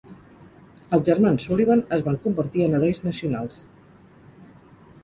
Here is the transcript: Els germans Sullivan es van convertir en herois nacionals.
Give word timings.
Els 0.97 1.05
germans 1.09 1.45
Sullivan 1.49 1.83
es 1.99 2.07
van 2.09 2.17
convertir 2.25 2.67
en 2.69 2.79
herois 2.81 3.05
nacionals. 3.11 3.63